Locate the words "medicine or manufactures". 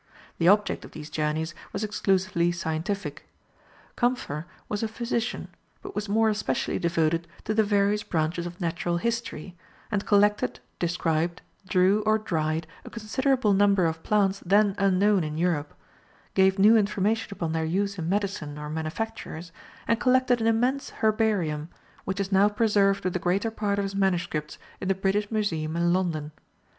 18.09-19.51